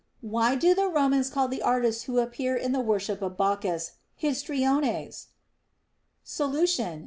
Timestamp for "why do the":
0.21-0.87